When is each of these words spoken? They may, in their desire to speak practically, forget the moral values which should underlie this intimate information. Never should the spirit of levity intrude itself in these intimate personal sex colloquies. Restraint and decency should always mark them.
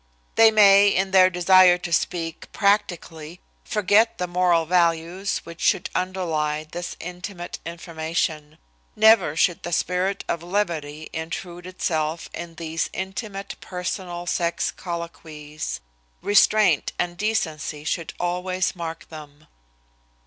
They 0.33 0.49
may, 0.49 0.87
in 0.87 1.11
their 1.11 1.29
desire 1.29 1.77
to 1.77 1.93
speak 1.93 2.51
practically, 2.51 3.39
forget 3.63 4.17
the 4.17 4.25
moral 4.25 4.65
values 4.65 5.37
which 5.45 5.61
should 5.61 5.91
underlie 5.93 6.63
this 6.63 6.97
intimate 6.99 7.59
information. 7.67 8.57
Never 8.95 9.35
should 9.35 9.61
the 9.61 9.71
spirit 9.71 10.25
of 10.27 10.41
levity 10.41 11.11
intrude 11.13 11.67
itself 11.67 12.31
in 12.33 12.55
these 12.55 12.89
intimate 12.93 13.53
personal 13.61 14.25
sex 14.25 14.71
colloquies. 14.71 15.81
Restraint 16.23 16.93
and 16.97 17.15
decency 17.15 17.83
should 17.83 18.15
always 18.19 18.75
mark 18.75 19.07
them. 19.09 19.45